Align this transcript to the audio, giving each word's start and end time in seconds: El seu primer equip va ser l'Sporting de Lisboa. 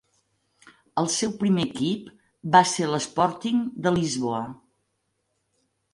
El 1.01 1.09
seu 1.15 1.33
primer 1.41 1.65
equip 1.67 2.09
va 2.57 2.63
ser 2.71 2.85
l'Sporting 2.93 3.61
de 3.85 3.95
Lisboa. 3.99 4.41